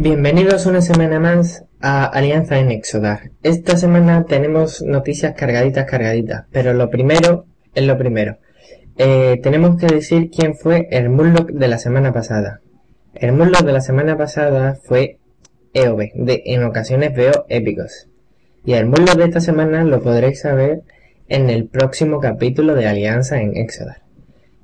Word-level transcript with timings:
Bienvenidos 0.00 0.66
una 0.66 0.80
semana 0.80 1.18
más 1.18 1.64
a 1.80 2.04
Alianza 2.04 2.56
en 2.60 2.70
Exodar. 2.70 3.32
Esta 3.42 3.76
semana 3.76 4.26
tenemos 4.26 4.80
noticias 4.80 5.34
cargaditas, 5.34 5.86
cargaditas, 5.86 6.44
pero 6.52 6.72
lo 6.72 6.88
primero 6.88 7.46
es 7.74 7.84
lo 7.84 7.98
primero. 7.98 8.38
Eh, 8.96 9.40
tenemos 9.42 9.76
que 9.76 9.92
decir 9.92 10.30
quién 10.30 10.54
fue 10.54 10.86
el 10.92 11.10
Murloc 11.10 11.50
de 11.50 11.66
la 11.66 11.78
semana 11.78 12.12
pasada. 12.12 12.60
El 13.12 13.32
Murloc 13.32 13.62
de 13.62 13.72
la 13.72 13.80
semana 13.80 14.16
pasada 14.16 14.78
fue 14.80 15.18
EOB, 15.72 16.12
de 16.14 16.42
En 16.46 16.62
ocasiones 16.62 17.12
veo 17.12 17.44
épicos. 17.48 18.06
Y 18.64 18.74
el 18.74 18.86
Murloc 18.86 19.16
de 19.16 19.24
esta 19.24 19.40
semana 19.40 19.82
lo 19.82 20.00
podréis 20.00 20.42
saber 20.42 20.82
en 21.28 21.50
el 21.50 21.66
próximo 21.66 22.20
capítulo 22.20 22.76
de 22.76 22.86
Alianza 22.86 23.40
en 23.40 23.56
Exodar. 23.56 24.02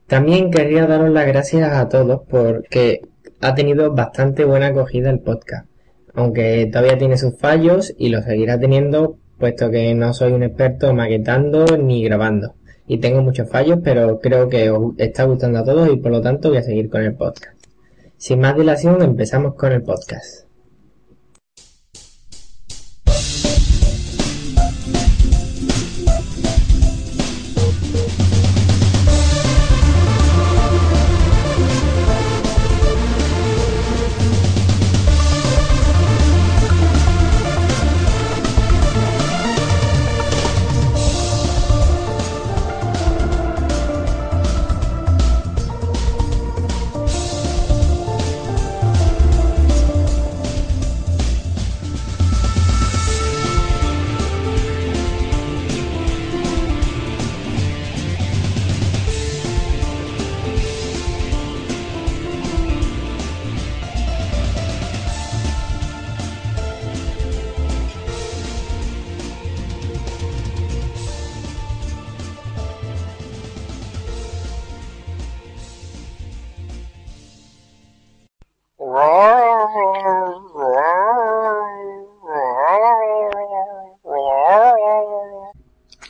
También 0.07 0.53
quería 0.53 0.87
daros 0.87 1.11
las 1.11 1.27
gracias 1.27 1.73
a 1.73 1.89
todos 1.89 2.23
porque 2.29 3.01
ha 3.41 3.55
tenido 3.55 3.93
bastante 3.93 4.45
buena 4.45 4.69
acogida 4.69 5.11
el 5.11 5.21
podcast, 5.21 5.69
aunque 6.15 6.69
todavía 6.71 6.99
tiene 6.99 7.17
sus 7.17 7.37
fallos 7.39 7.95
y 7.99 8.09
lo 8.09 8.23
seguirá 8.23 8.59
teniendo 8.59 9.19
puesto 9.39 9.71
que 9.71 9.95
no 9.95 10.15
soy 10.15 10.33
un 10.33 10.43
experto 10.43 10.95
maquetando 10.95 11.65
ni 11.77 12.05
grabando. 12.05 12.55
Y 12.87 12.99
tengo 12.99 13.23
muchos 13.23 13.49
fallos, 13.49 13.81
pero 13.83 14.21
creo 14.21 14.49
que 14.49 14.71
os 14.71 14.95
está 14.99 15.25
gustando 15.25 15.59
a 15.59 15.65
todos 15.65 15.91
y 15.91 15.97
por 15.97 16.13
lo 16.13 16.21
tanto 16.21 16.51
voy 16.51 16.59
a 16.59 16.63
seguir 16.63 16.91
con 16.91 17.03
el 17.03 17.15
podcast. 17.15 17.59
Sin 18.17 18.41
más 18.41 18.57
dilación, 18.57 19.03
empezamos 19.03 19.55
con 19.55 19.73
el 19.73 19.83
podcast. 19.83 20.44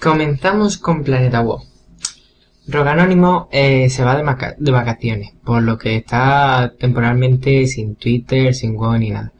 Comenzamos 0.04 0.76
con 0.76 1.02
Planeta 1.02 1.40
WoW. 1.40 1.62
Roganónimo 2.66 3.48
eh, 3.50 3.88
se 3.88 4.04
va 4.04 4.16
de, 4.16 4.70
vacaciones, 4.70 5.32
por 5.44 5.62
lo 5.62 5.78
que 5.78 5.96
está 5.96 6.74
temporalmente 6.78 7.66
sin 7.66 7.96
Twitter, 7.96 8.54
sin 8.54 8.76
WoW 8.76 8.98
ni 8.98 9.10
nada. 9.10 9.32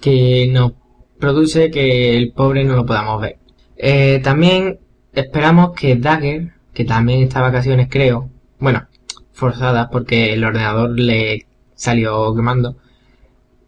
Que 0.00 0.48
nos 0.52 0.72
produce 1.18 1.70
que 1.70 2.16
el 2.16 2.32
pobre 2.32 2.64
no 2.64 2.76
lo 2.76 2.86
podamos 2.86 3.20
ver. 3.20 3.38
Eh, 3.76 4.20
también 4.22 4.78
esperamos 5.12 5.72
que 5.72 5.96
Dagger, 5.96 6.52
que 6.72 6.84
también 6.84 7.22
está 7.22 7.40
de 7.40 7.46
vacaciones 7.46 7.88
creo, 7.90 8.30
bueno, 8.60 8.86
forzadas 9.32 9.88
porque 9.90 10.32
el 10.32 10.44
ordenador 10.44 10.98
le 10.98 11.46
salió 11.74 12.34
quemando, 12.34 12.76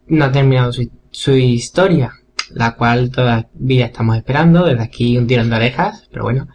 no 0.09 0.25
ha 0.25 0.33
terminado 0.33 0.72
su, 0.72 1.37
historia 1.37 2.12
la 2.50 2.77
cual 2.77 3.11
todavía 3.11 3.87
estamos 3.87 4.17
esperando. 4.17 4.65
Desde 4.65 4.83
aquí 4.83 5.19
un 5.19 5.27
tirón 5.27 5.50
de 5.50 5.56
orejas, 5.56 6.09
pero 6.11 6.25
bueno. 6.25 6.49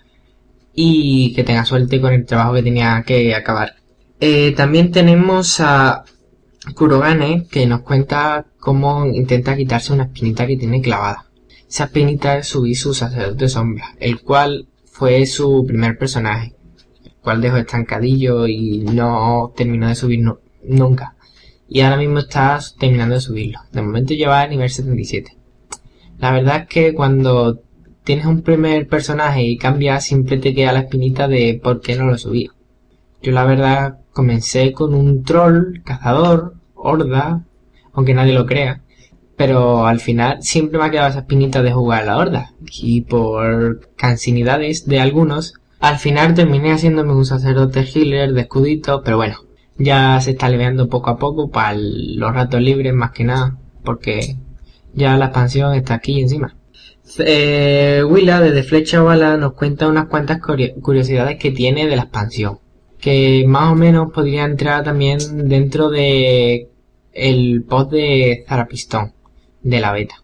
Y 0.74 1.34
que 1.34 1.44
tenga 1.44 1.66
suerte 1.66 2.00
con 2.00 2.14
el 2.14 2.26
trabajo 2.26 2.54
que 2.54 2.64
tenía 2.64 3.04
que 3.06 3.36
acabar. 3.36 3.76
Eh, 4.20 4.54
también 4.56 4.92
tenemos 4.92 5.60
a 5.60 6.06
Kurogane 6.76 7.48
que 7.50 7.66
nos 7.66 7.82
cuenta 7.82 8.46
cómo 8.60 9.06
intenta 9.06 9.58
quitarse 9.58 9.94
una 9.94 10.04
espinita 10.04 10.48
que 10.48 10.58
tiene 10.58 10.82
clavada. 10.82 11.26
Esa 11.68 11.86
espinita 11.86 12.38
es 12.38 12.48
subir 12.48 12.78
su 12.78 12.94
sacerdote 12.94 13.50
sombra, 13.50 13.96
el 14.00 14.22
cual 14.22 14.68
fue 14.86 15.26
su 15.26 15.66
primer 15.66 15.98
personaje, 15.98 16.54
el 17.04 17.14
cual 17.22 17.42
dejó 17.42 17.58
estancadillo 17.58 18.46
y 18.48 18.80
no 18.80 19.54
terminó 19.56 19.88
de 19.88 19.96
subir 19.96 20.22
nunca. 20.64 21.16
Y 21.74 21.80
ahora 21.80 21.96
mismo 21.96 22.20
está 22.20 22.59
terminando 22.78 23.16
de 23.16 23.22
subirlo. 23.22 23.59
De 23.72 23.82
momento 23.82 24.14
lleva 24.14 24.42
a 24.42 24.48
nivel 24.48 24.70
77. 24.70 25.38
La 26.20 26.34
verdad 26.34 26.64
es 26.64 26.68
que 26.68 26.94
cuando 26.94 27.62
tienes 28.04 28.26
un 28.26 28.42
primer 28.42 28.90
personaje 28.90 29.44
y 29.44 29.58
cambias, 29.58 30.04
siempre 30.04 30.36
te 30.36 30.54
queda 30.54 30.74
la 30.74 30.82
espinita 30.82 31.30
de 31.30 31.62
por 31.64 31.80
qué 31.80 31.96
no 31.96 32.08
lo 32.08 32.18
subí. 32.18 32.50
Yo 33.22 33.32
la 33.32 33.46
verdad 33.46 34.00
comencé 34.12 34.74
con 34.74 34.94
un 34.94 35.24
troll, 35.24 35.82
cazador, 35.86 36.56
horda, 36.76 37.46
aunque 37.94 38.16
nadie 38.16 38.34
lo 38.34 38.46
crea. 38.46 38.82
Pero 39.38 39.88
al 39.88 40.02
final 40.02 40.44
siempre 40.44 40.78
me 40.78 40.84
ha 40.84 40.92
quedado 40.92 41.08
esa 41.08 41.20
espinita 41.20 41.62
de 41.62 41.72
jugar 41.72 42.03
a 42.03 42.06
la 42.06 42.18
horda. 42.18 42.52
Y 42.82 43.03
por 43.03 43.88
cansinidades 43.96 44.88
de 44.88 45.00
algunos, 45.00 45.53
al 45.80 46.00
final 46.00 46.34
terminé 46.34 46.74
haciéndome 46.74 47.14
un 47.14 47.26
sacerdote 47.26 47.86
healer 47.86 48.34
de 48.34 48.42
escudito, 48.42 49.03
pero 49.06 49.16
bueno, 49.16 49.38
ya 49.78 50.20
se 50.22 50.32
está 50.32 50.48
aliviando 50.48 50.90
poco 50.90 51.09
a 51.09 51.18
poco 51.18 51.50
para 51.50 51.78
los 51.78 52.34
ratos 52.34 52.62
libres 52.62 52.94
más 52.94 53.12
que 53.12 53.24
nada, 53.24 53.58
porque 53.84 54.38
ya 54.94 55.18
la 55.18 55.26
expansión 55.26 55.74
está 55.74 55.96
aquí 55.96 56.20
encima. 56.20 56.56
Eh, 57.20 58.04
Willa 58.08 58.40
desde 58.40 58.64
Flecha 58.64 59.02
Bala 59.02 59.38
nos 59.38 59.54
cuenta 59.54 59.88
unas 59.88 60.08
cuantas 60.08 60.40
curiosidades 60.40 61.38
que 61.38 61.52
tiene 61.52 61.88
de 61.88 61.96
la 61.96 62.04
expansión. 62.04 62.59
Que 63.00 63.46
más 63.48 63.72
o 63.72 63.76
menos 63.76 64.12
podría 64.12 64.46
entrar 64.46 64.84
también 64.84 65.20
dentro 65.50 65.90
de 65.90 66.70
el 67.14 67.64
post 67.64 67.92
de 67.92 68.46
Zarapistón, 68.48 69.14
de 69.62 69.80
la 69.80 69.92
beta. 69.92 70.16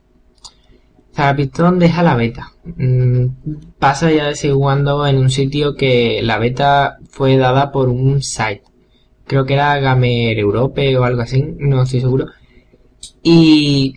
Zarapistón 1.14 1.80
deja 1.80 2.04
la 2.04 2.16
beta. 2.16 2.52
Mm, 2.64 3.26
pasa 3.80 4.12
ya 4.12 4.28
de 4.28 4.36
en 4.36 5.18
un 5.18 5.30
sitio 5.32 5.76
que 5.76 6.22
la 6.22 6.38
beta 6.38 6.98
fue 7.10 7.38
dada 7.38 7.72
por 7.72 7.90
un 7.90 8.22
site. 8.22 8.64
Creo 9.28 9.46
que 9.46 9.54
era 9.54 9.80
Gamer 9.80 10.38
Europe 10.40 10.98
o 10.98 11.04
algo 11.04 11.22
así, 11.22 11.44
no 11.60 11.84
estoy 11.84 12.02
seguro. 12.02 12.28
Y 13.24 13.96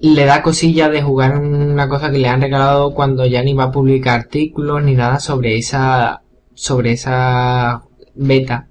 le 0.00 0.24
da 0.24 0.42
cosilla 0.42 0.88
de 0.88 1.02
jugar 1.02 1.38
una 1.38 1.88
cosa 1.88 2.10
que 2.10 2.18
le 2.18 2.28
han 2.28 2.42
regalado 2.42 2.94
cuando 2.94 3.26
ya 3.26 3.42
ni 3.42 3.54
va 3.54 3.64
a 3.64 3.72
publicar 3.72 4.20
artículos 4.20 4.82
ni 4.82 4.94
nada 4.94 5.20
sobre 5.20 5.56
esa 5.56 6.22
sobre 6.54 6.92
esa 6.92 7.82
beta. 8.14 8.68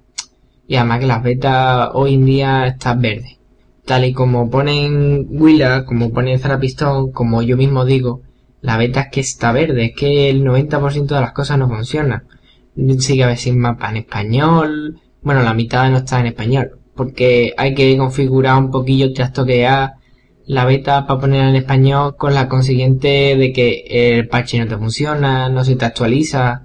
Y 0.66 0.76
además 0.76 1.00
que 1.00 1.06
las 1.06 1.22
betas 1.22 1.90
hoy 1.94 2.14
en 2.14 2.26
día 2.26 2.66
están 2.66 3.00
verdes 3.00 3.36
tal 3.86 4.04
y 4.04 4.12
como 4.12 4.50
ponen 4.50 5.26
Willa 5.30 5.84
como 5.84 6.12
ponen 6.12 6.40
Zarapistón 6.40 7.12
como 7.12 7.42
yo 7.42 7.56
mismo 7.56 7.84
digo 7.84 8.22
la 8.60 8.76
beta 8.76 9.02
es 9.02 9.08
que 9.12 9.20
está 9.20 9.52
verde 9.52 9.86
es 9.86 9.92
que 9.96 10.28
el 10.28 10.44
90% 10.44 11.06
de 11.06 11.20
las 11.20 11.32
cosas 11.32 11.58
no 11.58 11.68
funcionan. 11.68 12.24
Sigue 12.98 13.24
a 13.24 13.36
sin 13.36 13.58
mapa 13.60 13.90
en 13.90 13.98
español 13.98 15.00
bueno 15.26 15.42
la 15.42 15.54
mitad 15.54 15.90
no 15.90 15.96
está 15.96 16.20
en 16.20 16.26
español 16.26 16.78
porque 16.94 17.52
hay 17.56 17.74
que 17.74 17.98
configurar 17.98 18.58
un 18.58 18.70
poquillo 18.70 19.12
trastoquear 19.12 19.94
la 20.46 20.64
beta 20.64 21.04
para 21.04 21.20
poner 21.20 21.48
en 21.48 21.56
español 21.56 22.14
con 22.16 22.32
la 22.32 22.48
consiguiente 22.48 23.36
de 23.36 23.52
que 23.52 23.86
el 23.88 24.28
parche 24.28 24.56
no 24.60 24.68
te 24.68 24.78
funciona, 24.78 25.48
no 25.48 25.64
se 25.64 25.74
te 25.74 25.84
actualiza 25.84 26.62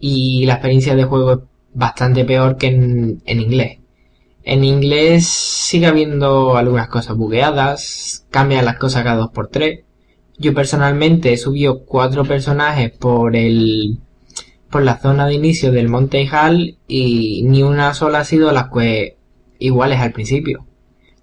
y 0.00 0.44
la 0.44 0.54
experiencia 0.54 0.96
de 0.96 1.04
juego 1.04 1.32
es 1.34 1.38
bastante 1.72 2.24
peor 2.24 2.56
que 2.56 2.66
en, 2.66 3.22
inglés. 3.24 3.78
En 4.42 4.64
inglés 4.64 5.28
sigue 5.28 5.86
habiendo 5.86 6.56
algunas 6.56 6.88
cosas 6.88 7.16
bugueadas, 7.16 8.26
cambian 8.30 8.64
las 8.64 8.78
cosas 8.78 9.04
cada 9.04 9.22
2x3. 9.22 9.84
Yo 10.36 10.52
personalmente 10.52 11.32
he 11.32 11.36
subido 11.36 11.84
cuatro 11.84 12.24
personajes 12.24 12.90
por 12.90 13.36
el 13.36 14.00
por 14.72 14.82
la 14.82 14.98
zona 14.98 15.26
de 15.26 15.34
inicio 15.34 15.70
del 15.70 15.90
Monte 15.90 16.26
Hall 16.28 16.78
y 16.88 17.42
ni 17.44 17.62
una 17.62 17.92
sola 17.92 18.20
ha 18.20 18.24
sido 18.24 18.50
las 18.52 18.70
que 18.70 19.18
iguales 19.58 20.00
al 20.00 20.12
principio. 20.12 20.66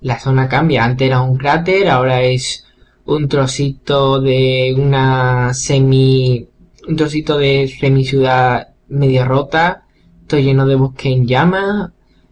La 0.02 0.20
zona 0.20 0.48
cambia, 0.48 0.86
antes 0.86 1.08
era 1.08 1.22
un 1.22 1.36
cráter, 1.36 1.90
ahora 1.90 2.22
es 2.22 2.66
un 3.06 3.28
trocito 3.28 4.22
de 4.22 4.76
una 4.78 5.54
semi 5.56 6.48
un 6.88 6.96
trocito 6.96 7.38
de 7.40 7.68
semi 7.68 8.06
ciudad 8.06 8.70
media 8.88 9.26
rota, 9.26 9.86
todo 10.28 10.40
lleno 10.40 10.68
de 10.68 10.76
bosque 10.76 11.10
en 11.12 11.26
llamas, 11.28 11.92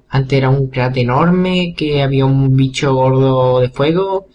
antes 0.09 0.37
era 0.37 0.49
un 0.49 0.67
cráter 0.67 1.03
enorme 1.03 1.73
que 1.75 2.03
había 2.03 2.25
un 2.25 2.55
bicho 2.55 2.93
gordo 2.93 3.59
de 3.59 3.69
fuego. 3.69 4.27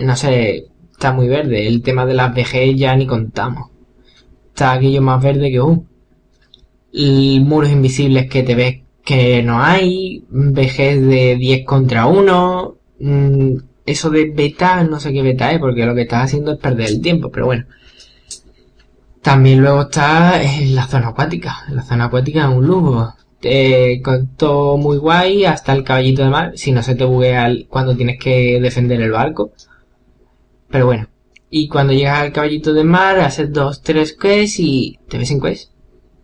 No 0.00 0.16
sé, 0.16 0.68
está 0.90 1.12
muy 1.12 1.28
verde. 1.28 1.66
El 1.68 1.82
tema 1.82 2.06
de 2.06 2.14
las 2.14 2.34
vejez 2.34 2.76
ya 2.76 2.96
ni 2.96 3.06
contamos. 3.06 3.70
Está 4.48 4.72
aquello 4.72 5.02
más 5.02 5.22
verde 5.22 5.50
que 5.50 5.60
Uh. 5.60 5.84
Muros 6.92 7.70
invisibles 7.70 8.28
que 8.28 8.42
te 8.42 8.54
ves 8.54 8.80
que 9.04 9.42
no 9.42 9.62
hay. 9.62 10.24
Vejez 10.28 11.00
de 11.00 11.36
10 11.36 11.64
contra 11.64 12.06
1. 12.06 12.76
Mm, 13.00 13.56
eso 13.86 14.10
de 14.10 14.30
beta, 14.30 14.84
no 14.84 15.00
sé 15.00 15.12
qué 15.12 15.22
beta 15.22 15.50
es, 15.52 15.58
porque 15.58 15.86
lo 15.86 15.94
que 15.94 16.02
estás 16.02 16.24
haciendo 16.24 16.52
es 16.52 16.58
perder 16.58 16.88
el 16.88 17.00
tiempo, 17.00 17.30
pero 17.30 17.46
bueno. 17.46 17.64
También 19.22 19.60
luego 19.60 19.82
está 19.82 20.42
en 20.42 20.74
la 20.74 20.86
zona 20.86 21.08
acuática. 21.08 21.64
La 21.70 21.82
zona 21.82 22.04
acuática 22.06 22.48
es 22.48 22.56
un 22.56 22.66
lujo 22.66 23.14
eh, 23.42 24.00
con 24.02 24.34
todo 24.36 24.76
muy 24.76 24.96
guay 24.98 25.44
hasta 25.44 25.72
el 25.72 25.84
caballito 25.84 26.24
de 26.24 26.30
mar, 26.30 26.52
si 26.56 26.72
no 26.72 26.82
se 26.82 26.94
te 26.94 27.04
buguea 27.04 27.48
cuando 27.68 27.96
tienes 27.96 28.18
que 28.18 28.60
defender 28.60 29.00
el 29.00 29.12
barco. 29.12 29.52
Pero 30.70 30.86
bueno, 30.86 31.08
y 31.50 31.68
cuando 31.68 31.92
llegas 31.92 32.20
al 32.20 32.32
caballito 32.32 32.72
de 32.74 32.84
mar, 32.84 33.18
haces 33.20 33.52
dos, 33.52 33.82
tres 33.82 34.12
quests 34.12 34.58
y 34.60 34.98
te 35.08 35.18
ves 35.18 35.28
sin 35.28 35.40
quest. 35.40 35.70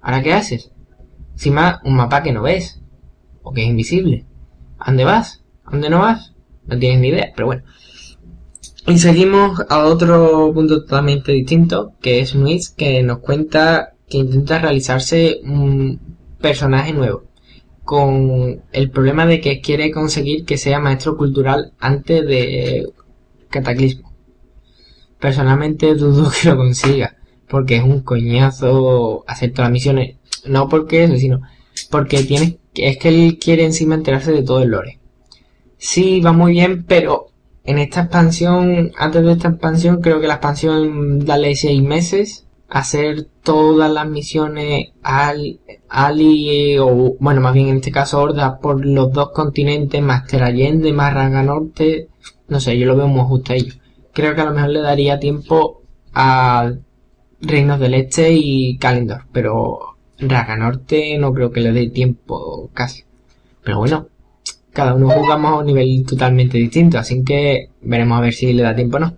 ¿Ahora 0.04 0.22
qué 0.22 0.34
haces? 0.34 0.70
Encima, 1.32 1.80
un 1.82 1.96
mapa 1.96 2.22
que 2.22 2.30
no 2.30 2.42
ves, 2.42 2.82
o 3.42 3.52
que 3.54 3.62
es 3.62 3.68
invisible. 3.68 4.26
¿A 4.78 4.90
dónde 4.90 5.04
vas? 5.04 5.42
¿A 5.64 5.70
dónde 5.70 5.88
no 5.88 6.00
vas? 6.00 6.34
No 6.66 6.78
tienes 6.78 7.00
ni 7.00 7.08
idea, 7.08 7.32
pero 7.34 7.46
bueno. 7.46 7.62
Y 8.86 8.98
seguimos 8.98 9.62
a 9.70 9.84
otro 9.84 10.52
punto 10.52 10.82
totalmente 10.82 11.32
distinto, 11.32 11.94
que 12.02 12.20
es 12.20 12.34
Nuis, 12.34 12.68
que 12.68 13.02
nos 13.02 13.20
cuenta 13.20 13.94
que 14.06 14.18
intenta 14.18 14.58
realizarse 14.58 15.40
un 15.42 15.98
personaje 16.38 16.92
nuevo, 16.92 17.24
con 17.82 18.62
el 18.72 18.90
problema 18.90 19.24
de 19.24 19.40
que 19.40 19.62
quiere 19.62 19.90
conseguir 19.90 20.44
que 20.44 20.58
sea 20.58 20.80
maestro 20.80 21.16
cultural 21.16 21.72
antes 21.80 22.26
de 22.26 22.92
Cataclismo. 23.48 24.12
Personalmente 25.18 25.94
dudo 25.94 26.30
que 26.42 26.50
lo 26.50 26.58
consiga, 26.58 27.16
porque 27.54 27.76
es 27.76 27.84
un 27.84 28.00
coñazo 28.00 29.22
hacer 29.28 29.52
todas 29.52 29.66
las 29.66 29.74
misiones, 29.74 30.16
no 30.44 30.68
porque 30.68 31.04
eso, 31.04 31.16
sino 31.16 31.40
porque 31.88 32.24
tiene, 32.24 32.58
es 32.74 32.96
que 32.98 33.08
él 33.10 33.38
quiere 33.38 33.64
encima 33.64 33.94
enterarse 33.94 34.32
de 34.32 34.42
todo 34.42 34.60
el 34.60 34.70
lore. 34.70 34.98
Sí, 35.78 36.20
va 36.20 36.32
muy 36.32 36.50
bien, 36.50 36.82
pero 36.82 37.28
en 37.62 37.78
esta 37.78 38.00
expansión, 38.00 38.90
antes 38.98 39.22
de 39.22 39.30
esta 39.30 39.50
expansión, 39.50 40.00
creo 40.00 40.20
que 40.20 40.26
la 40.26 40.34
expansión 40.34 41.24
dale 41.24 41.54
seis 41.54 41.80
meses 41.80 42.44
hacer 42.68 43.28
todas 43.44 43.88
las 43.88 44.08
misiones 44.08 44.88
al 45.04 45.60
Ali 45.88 46.76
o 46.78 47.14
bueno 47.20 47.40
más 47.40 47.54
bien 47.54 47.68
en 47.68 47.76
este 47.76 47.92
caso 47.92 48.20
Horda 48.20 48.58
por 48.58 48.84
los 48.84 49.12
dos 49.12 49.30
continentes 49.30 50.02
más 50.02 50.26
Terallende 50.26 50.92
más 50.92 51.14
Norte 51.44 52.08
no 52.48 52.58
sé 52.58 52.76
yo 52.76 52.86
lo 52.86 52.96
veo 52.96 53.06
muy 53.06 53.22
justo 53.26 53.52
a 53.52 53.56
ello 53.56 53.74
creo 54.12 54.34
que 54.34 54.40
a 54.40 54.46
lo 54.46 54.54
mejor 54.54 54.70
le 54.70 54.80
daría 54.80 55.20
tiempo 55.20 55.82
a 56.14 56.72
Reinos 57.46 57.80
del 57.80 57.94
Este 57.94 58.32
y 58.32 58.76
Kalendor 58.78 59.22
pero 59.32 59.96
Ranga 60.18 60.56
Norte 60.56 61.16
no 61.18 61.32
creo 61.32 61.50
que 61.50 61.60
le 61.60 61.72
dé 61.72 61.88
tiempo 61.90 62.70
casi. 62.72 63.04
Pero 63.62 63.78
bueno 63.78 64.08
cada 64.72 64.94
uno 64.94 65.08
jugamos 65.10 65.52
a 65.52 65.56
un 65.58 65.66
nivel 65.66 66.04
totalmente 66.04 66.58
distinto 66.58 66.98
así 66.98 67.22
que 67.22 67.70
veremos 67.82 68.18
a 68.18 68.22
ver 68.22 68.32
si 68.34 68.52
le 68.52 68.62
da 68.62 68.74
tiempo 68.74 68.96
o 68.96 69.00
no. 69.00 69.14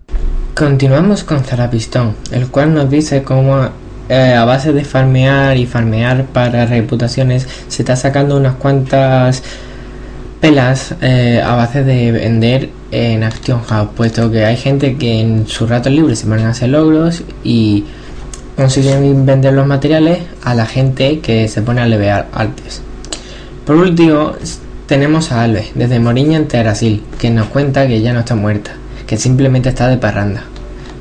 Continuamos 0.54 1.22
con 1.24 1.40
Zarapistón, 1.40 2.14
el 2.32 2.48
cual 2.48 2.72
nos 2.72 2.88
dice 2.88 3.22
cómo 3.22 3.68
eh, 4.08 4.34
a 4.34 4.44
base 4.44 4.72
de 4.72 4.84
farmear 4.84 5.56
y 5.56 5.66
farmear 5.66 6.26
para 6.26 6.64
reputaciones 6.64 7.48
se 7.68 7.82
está 7.82 7.96
sacando 7.96 8.36
unas 8.36 8.54
cuantas 8.54 9.42
pelas 10.40 10.94
eh, 11.00 11.42
a 11.44 11.56
base 11.56 11.82
de 11.82 12.12
vender 12.12 12.70
en 12.90 13.24
Action 13.24 13.62
House, 13.64 13.90
puesto 13.96 14.30
que 14.30 14.44
hay 14.44 14.56
gente 14.56 14.96
que 14.96 15.20
en 15.20 15.46
su 15.48 15.66
rato 15.66 15.90
libre 15.90 16.14
se 16.14 16.28
van 16.28 16.40
a 16.40 16.50
hacer 16.50 16.68
logros 16.68 17.24
y 17.42 17.84
consiguen 18.56 19.26
vender 19.26 19.52
los 19.52 19.66
materiales 19.66 20.20
a 20.42 20.54
la 20.54 20.66
gente 20.66 21.20
que 21.20 21.46
se 21.48 21.62
pone 21.62 21.82
a 21.82 21.86
levear 21.86 22.28
artes. 22.32 22.82
Por 23.64 23.76
último, 23.76 24.32
tenemos 24.86 25.32
a 25.32 25.42
Alves, 25.42 25.72
desde 25.74 26.00
Moriña 26.00 26.38
en 26.38 26.48
Brasil, 26.48 27.02
que 27.18 27.30
nos 27.30 27.48
cuenta 27.48 27.86
que 27.86 28.00
ya 28.00 28.12
no 28.12 28.20
está 28.20 28.34
muerta 28.34 28.72
que 29.06 29.16
simplemente 29.16 29.68
está 29.68 29.88
de 29.88 29.96
parranda, 29.96 30.42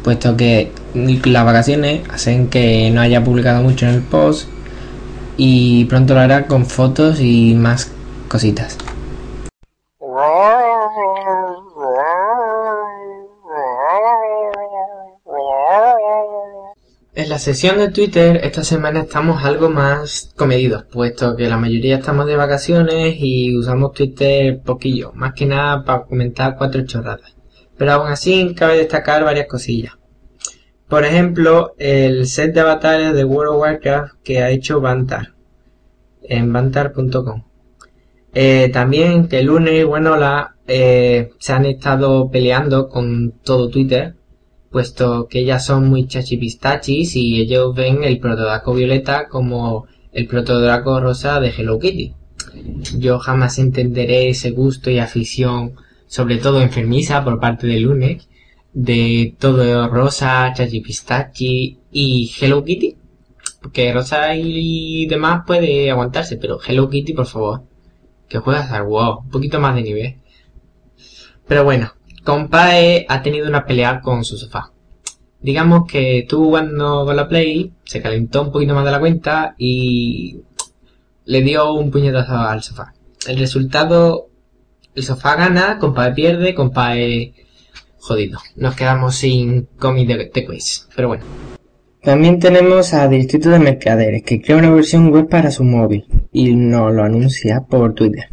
puesto 0.04 0.38
que 0.38 0.72
las 0.94 1.46
vacaciones 1.46 2.02
hacen 2.14 2.48
que 2.48 2.90
no 2.92 3.02
haya 3.02 3.24
publicado 3.24 3.62
mucho 3.64 3.88
en 3.88 3.96
el 3.96 4.02
post 4.02 4.48
y 5.38 5.86
pronto 5.86 6.14
lo 6.14 6.22
hará 6.22 6.48
con 6.48 6.66
fotos 6.66 7.20
y 7.20 7.56
más 7.56 7.90
cositas. 8.28 8.78
En 17.16 17.30
la 17.30 17.40
sesión 17.40 17.78
de 17.78 17.90
Twitter 17.90 18.42
esta 18.44 18.64
semana 18.64 19.02
estamos 19.02 19.44
algo 19.44 19.70
más 19.70 20.32
comedidos, 20.36 20.84
puesto 20.92 21.36
que 21.36 21.48
la 21.48 21.58
mayoría 21.58 21.96
estamos 21.96 22.28
de 22.28 22.36
vacaciones 22.36 23.16
y 23.18 23.58
usamos 23.58 23.94
Twitter 23.94 24.62
poquillo, 24.62 25.14
más 25.14 25.34
que 25.34 25.46
nada 25.46 25.84
para 25.84 26.04
comentar 26.04 26.58
cuatro 26.58 26.86
chorradas 26.86 27.36
pero 27.78 27.94
aún 27.94 28.08
así 28.08 28.54
cabe 28.56 28.78
destacar 28.78 29.24
varias 29.24 29.48
cosillas. 29.48 29.94
Por 30.88 31.04
ejemplo, 31.04 31.74
el 31.78 32.28
set 32.28 32.54
de 32.54 32.62
avatares 32.62 33.14
de 33.14 33.24
World 33.24 33.56
of 33.56 33.62
Warcraft 33.62 34.14
que 34.24 34.42
ha 34.42 34.52
hecho 34.52 34.82
Bantar 34.82 35.34
en 36.22 36.52
bantar.com. 36.52 37.44
Eh, 38.34 38.70
también 38.74 39.28
que 39.28 39.42
Lune 39.44 39.80
y 39.80 39.84
Buenola 39.84 40.56
eh, 40.68 41.32
se 41.40 41.54
han 41.54 41.66
estado 41.66 42.30
peleando 42.30 42.90
con 42.90 43.32
todo 43.44 43.70
Twitter, 43.70 44.16
puesto 44.76 45.30
que 45.30 45.40
ellas 45.40 45.66
son 45.66 45.88
muy 45.88 46.06
chachipistachis 46.06 47.16
y 47.16 47.40
ellos 47.40 47.74
ven 47.74 48.04
el 48.04 48.20
protodraco 48.20 48.74
violeta 48.74 49.30
como 49.30 49.88
el 50.12 50.28
protodraco 50.28 51.00
rosa 51.00 51.40
de 51.40 51.54
Hello 51.58 51.80
Kitty. 51.80 52.14
Yo 52.98 53.18
jamás 53.20 53.58
entenderé 53.58 54.28
ese 54.28 54.52
gusto 54.52 54.90
y 54.90 55.00
afición 55.00 55.76
sobre 56.08 56.40
todo 56.40 56.60
enfermiza 56.60 57.24
por 57.24 57.40
parte 57.40 57.68
de 57.68 57.80
Lunex, 57.80 58.28
de 58.74 59.34
todo 59.40 59.88
Rosa, 59.88 60.52
Chachi 60.54 60.82
Pistachi 60.82 61.80
y 61.94 62.30
Hello 62.38 62.66
Kitty. 62.66 62.98
Porque 63.62 63.94
Rosa 63.94 64.36
y 64.36 65.06
demás 65.06 65.44
puede 65.48 65.90
aguantarse, 65.90 66.36
pero 66.36 66.60
Hello 66.68 66.90
Kitty, 66.90 67.14
por 67.14 67.28
favor, 67.28 67.64
que 68.28 68.40
juegas 68.40 68.74
al 68.74 68.88
WoW, 68.88 69.20
un 69.22 69.30
poquito 69.30 69.58
más 69.62 69.74
de 69.76 69.84
nivel. 69.84 70.16
Pero 71.48 71.64
bueno, 71.64 71.94
Compae 72.26 73.06
ha 73.08 73.22
tenido 73.22 73.48
una 73.48 73.66
pelea 73.66 74.02
con 74.02 74.26
su 74.26 74.36
sofá. 74.36 74.72
Digamos 75.40 75.88
que 75.88 76.26
tú 76.28 76.50
cuando 76.50 77.06
con 77.06 77.16
la 77.16 77.28
Play 77.30 77.72
se 77.84 78.02
calentó 78.02 78.42
un 78.42 78.52
poquito 78.52 78.74
más 78.74 78.84
de 78.84 78.92
la 78.92 79.00
cuenta 79.00 79.56
y 79.58 80.42
le 81.26 81.42
dio 81.42 81.72
un 81.74 81.92
puñetazo 81.92 82.36
al 82.36 82.64
sofá. 82.64 82.94
El 83.28 83.38
resultado 83.38 84.30
el 84.96 85.04
sofá 85.04 85.36
gana, 85.36 85.78
Compae 85.78 86.14
pierde, 86.14 86.56
Compae 86.56 87.34
jodido. 87.98 88.40
Nos 88.56 88.76
quedamos 88.76 89.16
sin 89.16 89.68
cómic 89.78 90.08
de 90.08 90.46
quiz. 90.46 90.88
Pero 90.96 91.10
bueno. 91.10 91.24
También 92.02 92.40
tenemos 92.40 92.94
a 92.94 93.08
Distrito 93.08 93.50
de 93.50 93.60
Mercaderes, 93.60 94.24
que 94.24 94.42
crea 94.42 94.58
una 94.58 94.70
versión 94.70 95.12
web 95.12 95.28
para 95.28 95.52
su 95.52 95.64
móvil 95.64 96.06
y 96.32 96.56
nos 96.56 96.94
lo 96.94 97.04
anuncia 97.04 97.66
por 97.70 97.94
Twitter. 97.94 98.26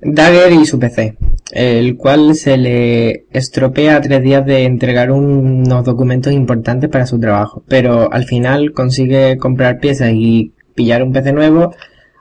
Dagger 0.00 0.52
y 0.52 0.66
su 0.66 0.78
PC, 0.78 1.16
el 1.52 1.96
cual 1.96 2.34
se 2.34 2.56
le 2.58 3.26
estropea 3.30 3.96
a 3.96 4.00
tres 4.00 4.22
días 4.22 4.44
de 4.44 4.64
entregar 4.64 5.10
unos 5.10 5.84
documentos 5.84 6.32
importantes 6.32 6.90
para 6.90 7.06
su 7.06 7.18
trabajo, 7.18 7.64
pero 7.66 8.12
al 8.12 8.24
final 8.24 8.72
consigue 8.72 9.38
comprar 9.38 9.78
piezas 9.78 10.12
y 10.12 10.52
pillar 10.74 11.02
un 11.02 11.12
PC 11.12 11.32
nuevo 11.32 11.72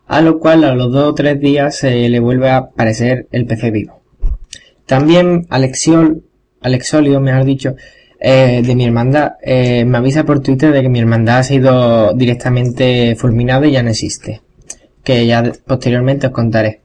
a 0.08 0.22
lo 0.22 0.40
cual 0.40 0.64
a 0.64 0.76
los 0.76 0.92
dos 0.92 1.10
o 1.10 1.14
tres 1.14 1.40
días 1.40 1.78
se 1.78 2.10
le 2.10 2.20
vuelve 2.20 2.50
a 2.50 2.58
aparecer 2.58 3.28
el 3.32 3.46
PC 3.46 3.72
vivo. 3.72 4.02
También 4.86 5.48
Alexiol, 5.50 6.24
Alexolio, 6.62 7.20
mejor 7.20 7.44
dicho, 7.44 7.76
eh, 8.20 8.62
de 8.66 8.76
mi 8.76 8.86
hermandad, 8.86 9.34
eh, 9.42 9.84
me 9.86 9.98
avisa 9.98 10.24
por 10.24 10.42
Twitter 10.42 10.72
de 10.72 10.82
que 10.82 10.90
mi 10.90 11.00
hermandad 11.00 11.40
ha 11.40 11.44
sido 11.44 12.14
directamente 12.14 13.16
fulminada 13.16 13.68
y 13.68 13.72
ya 13.72 13.84
no 13.84 13.90
existe. 13.90 14.42
Que 15.04 15.26
ya 15.26 15.52
posteriormente 15.66 16.28
os 16.28 16.34
contaré. 16.34 16.82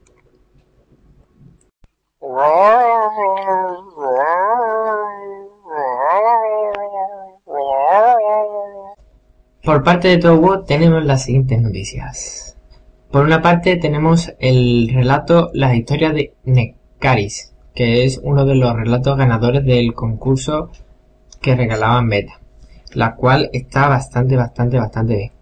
Por 9.63 9.85
parte 9.85 10.09
de 10.09 10.17
Togo 10.17 10.61
tenemos 10.61 11.05
las 11.05 11.25
siguientes 11.25 11.61
noticias. 11.61 12.57
Por 13.11 13.27
una 13.27 13.43
parte 13.43 13.77
tenemos 13.77 14.33
el 14.39 14.89
relato 14.91 15.51
Las 15.53 15.75
historias 15.75 16.15
de 16.15 16.33
Nekaris, 16.45 17.53
que 17.75 18.05
es 18.05 18.19
uno 18.25 18.47
de 18.47 18.55
los 18.55 18.75
relatos 18.75 19.19
ganadores 19.19 19.63
del 19.67 19.93
concurso 19.93 20.71
que 21.43 21.57
regalaban 21.57 22.09
Beta, 22.09 22.41
la 22.95 23.17
cual 23.17 23.51
está 23.53 23.87
bastante, 23.87 24.35
bastante, 24.35 24.79
bastante 24.79 25.17
bien. 25.17 25.33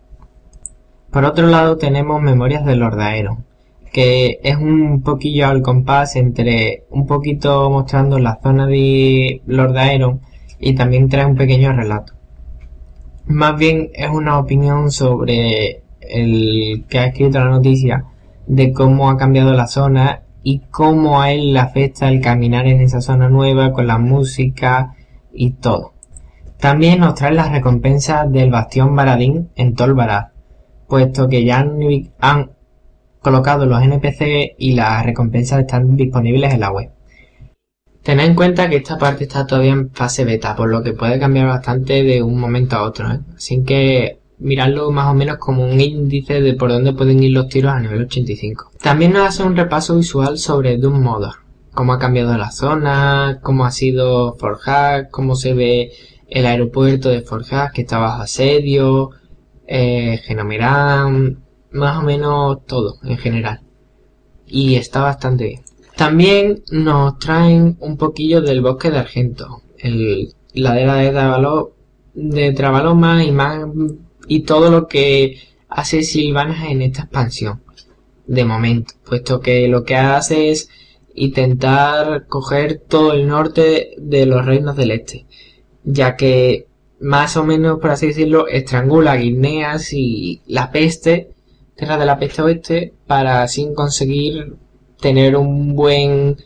Por 1.12 1.24
otro 1.24 1.46
lado 1.46 1.76
tenemos 1.76 2.20
Memorias 2.20 2.66
de 2.66 2.74
Lord 2.74 3.00
Aeron, 3.00 3.44
que 3.92 4.40
es 4.42 4.56
un 4.56 5.00
poquillo 5.02 5.46
al 5.46 5.62
compás 5.62 6.16
entre 6.16 6.82
un 6.90 7.06
poquito 7.06 7.70
mostrando 7.70 8.18
la 8.18 8.40
zona 8.42 8.66
de 8.66 9.42
Lord 9.46 9.78
Aeron 9.78 10.22
y 10.58 10.74
también 10.74 11.08
trae 11.08 11.24
un 11.24 11.36
pequeño 11.36 11.72
relato. 11.72 12.17
Más 13.28 13.58
bien 13.58 13.90
es 13.92 14.08
una 14.08 14.38
opinión 14.38 14.90
sobre 14.90 15.82
el 16.00 16.86
que 16.88 16.98
ha 16.98 17.06
escrito 17.06 17.38
la 17.38 17.50
noticia 17.50 18.06
de 18.46 18.72
cómo 18.72 19.10
ha 19.10 19.18
cambiado 19.18 19.52
la 19.52 19.66
zona 19.66 20.22
y 20.42 20.60
cómo 20.70 21.20
a 21.20 21.30
él 21.30 21.52
le 21.52 21.58
afecta 21.58 22.08
el 22.08 22.22
caminar 22.22 22.66
en 22.66 22.80
esa 22.80 23.02
zona 23.02 23.28
nueva 23.28 23.72
con 23.72 23.86
la 23.86 23.98
música 23.98 24.94
y 25.30 25.50
todo. 25.50 25.92
También 26.58 27.00
nos 27.00 27.16
trae 27.16 27.34
las 27.34 27.52
recompensas 27.52 28.32
del 28.32 28.50
Bastión 28.50 28.96
Baradín 28.96 29.50
en 29.56 29.74
Tolbarad, 29.74 30.28
puesto 30.88 31.28
que 31.28 31.44
ya 31.44 31.58
han 32.20 32.50
colocado 33.20 33.66
los 33.66 33.82
NPC 33.82 34.54
y 34.56 34.72
las 34.72 35.04
recompensas 35.04 35.60
están 35.60 35.96
disponibles 35.96 36.54
en 36.54 36.60
la 36.60 36.72
web. 36.72 36.90
Tened 38.08 38.24
en 38.24 38.34
cuenta 38.34 38.70
que 38.70 38.76
esta 38.76 38.96
parte 38.96 39.24
está 39.24 39.46
todavía 39.46 39.72
en 39.72 39.90
fase 39.90 40.24
beta, 40.24 40.56
por 40.56 40.70
lo 40.70 40.82
que 40.82 40.94
puede 40.94 41.18
cambiar 41.18 41.46
bastante 41.46 42.02
de 42.02 42.22
un 42.22 42.40
momento 42.40 42.76
a 42.76 42.84
otro, 42.84 43.12
¿eh? 43.12 43.20
Así 43.36 43.62
que 43.64 44.18
mirarlo 44.38 44.90
más 44.90 45.08
o 45.08 45.14
menos 45.14 45.36
como 45.36 45.62
un 45.62 45.78
índice 45.78 46.40
de 46.40 46.54
por 46.54 46.70
dónde 46.70 46.94
pueden 46.94 47.22
ir 47.22 47.32
los 47.32 47.48
tiros 47.48 47.70
a 47.70 47.80
nivel 47.80 48.04
85. 48.04 48.70
También 48.80 49.12
nos 49.12 49.28
hace 49.28 49.42
un 49.42 49.54
repaso 49.54 49.94
visual 49.94 50.38
sobre 50.38 50.78
Doom 50.78 51.02
Mother, 51.02 51.32
cómo 51.74 51.92
ha 51.92 51.98
cambiado 51.98 52.34
la 52.38 52.50
zona, 52.50 53.40
cómo 53.42 53.66
ha 53.66 53.70
sido 53.70 54.36
Forjag, 54.36 55.10
cómo 55.10 55.34
se 55.34 55.52
ve 55.52 55.90
el 56.30 56.46
aeropuerto 56.46 57.10
de 57.10 57.20
Forjag 57.20 57.72
que 57.72 57.82
está 57.82 57.98
bajo 57.98 58.22
asedio, 58.22 59.10
eh, 59.66 60.18
más 61.72 61.98
o 61.98 62.02
menos 62.02 62.64
todo 62.64 62.94
en 63.02 63.18
general. 63.18 63.60
Y 64.46 64.76
está 64.76 65.02
bastante 65.02 65.44
bien. 65.44 65.67
También 65.98 66.62
nos 66.70 67.18
traen 67.18 67.76
un 67.80 67.96
poquillo 67.96 68.40
del 68.40 68.60
bosque 68.60 68.88
de 68.88 68.98
Argento, 68.98 69.62
el, 69.78 70.32
la 70.52 70.78
era 70.78 70.94
de, 70.94 71.10
Trabaloma 71.10 71.70
de 72.14 72.52
Travaloma 72.52 73.24
y 74.28 74.42
todo 74.42 74.70
lo 74.70 74.86
que 74.86 75.40
hace 75.68 76.04
Silvanas 76.04 76.70
en 76.70 76.82
esta 76.82 77.02
expansión 77.02 77.62
de 78.28 78.44
momento, 78.44 78.94
puesto 79.04 79.40
que 79.40 79.66
lo 79.66 79.82
que 79.82 79.96
hace 79.96 80.50
es 80.50 80.70
intentar 81.16 82.28
coger 82.28 82.78
todo 82.78 83.12
el 83.12 83.26
norte 83.26 83.96
de 83.98 84.24
los 84.24 84.46
reinos 84.46 84.76
del 84.76 84.92
este, 84.92 85.26
ya 85.82 86.14
que 86.14 86.68
más 87.00 87.36
o 87.36 87.42
menos, 87.42 87.80
por 87.80 87.90
así 87.90 88.06
decirlo, 88.06 88.46
estrangula 88.46 89.16
Guineas 89.16 89.92
y 89.92 90.42
la 90.46 90.70
peste, 90.70 91.32
tierra 91.74 91.98
de 91.98 92.06
la 92.06 92.20
peste 92.20 92.42
oeste, 92.42 92.94
para 93.08 93.42
así 93.42 93.68
conseguir 93.74 94.54
tener 95.00 95.36
un 95.36 95.74
buen 95.74 96.36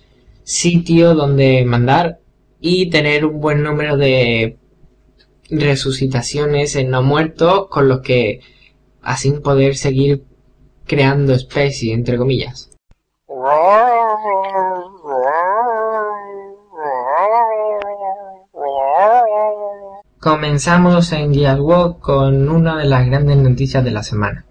sitio 0.45 1.15
donde 1.15 1.65
mandar 1.65 2.21
y 2.61 2.91
tener 2.91 3.25
un 3.25 3.41
buen 3.41 3.63
número 3.63 3.97
de 3.97 4.59
resucitaciones 5.51 6.77
en 6.77 6.91
no 6.91 7.03
muertos 7.03 7.69
con 7.69 7.89
los 7.89 8.01
que 8.01 8.41
así 9.03 9.33
poder 9.33 9.77
seguir 9.77 10.25
creando 10.87 11.35
especies 11.35 11.95
entre 11.95 12.17
comillas. 12.17 12.71
Comenzamos 20.21 21.13
en 21.13 21.35
Gear 21.35 21.61
Walk 21.61 21.99
con 21.99 22.49
una 22.49 22.79
de 22.79 22.85
las 22.85 23.07
grandes 23.07 23.37
noticias 23.39 23.83
de 23.83 23.91
la 23.91 24.05
semana, 24.05 24.45